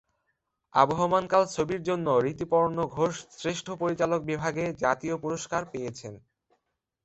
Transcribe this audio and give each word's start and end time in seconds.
আবহমান 0.73 1.23
ছবির 1.55 1.81
জন্য 1.83 2.07
ঋতুপর্ণ 2.31 2.77
ঘোষ 2.95 3.15
শ্রেষ্ঠ 3.37 3.67
পরিচালক 3.81 4.19
বিভাগে 4.23 4.65
জাতীয় 4.83 5.15
পুরস্কার 5.17 5.61
পেয়েছেন। 5.65 6.13